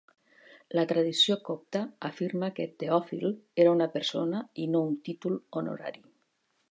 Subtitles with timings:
[0.77, 3.27] La tradició copta afirma que Teòfil
[3.65, 6.03] era una persona i no un títol honorari.